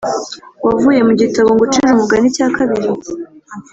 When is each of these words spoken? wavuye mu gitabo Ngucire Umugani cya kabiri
wavuye 0.65 1.01
mu 1.07 1.13
gitabo 1.21 1.49
Ngucire 1.55 1.89
Umugani 1.91 2.27
cya 2.35 2.47
kabiri 2.55 2.87